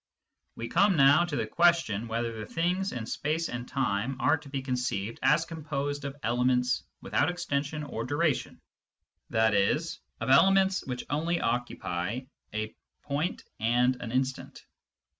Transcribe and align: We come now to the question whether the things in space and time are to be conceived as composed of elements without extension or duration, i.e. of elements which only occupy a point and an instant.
We 0.55 0.67
come 0.67 0.95
now 0.97 1.25
to 1.25 1.35
the 1.35 1.45
question 1.45 2.07
whether 2.07 2.33
the 2.39 2.51
things 2.51 2.91
in 2.91 3.05
space 3.05 3.49
and 3.49 3.67
time 3.67 4.17
are 4.19 4.35
to 4.35 4.49
be 4.49 4.59
conceived 4.63 5.19
as 5.21 5.45
composed 5.45 6.05
of 6.05 6.15
elements 6.23 6.81
without 7.01 7.29
extension 7.29 7.83
or 7.83 8.03
duration, 8.03 8.59
i.e. 9.31 9.71
of 9.73 10.29
elements 10.31 10.83
which 10.87 11.05
only 11.11 11.39
occupy 11.39 12.21
a 12.51 12.75
point 13.03 13.43
and 13.59 14.01
an 14.01 14.11
instant. 14.11 14.65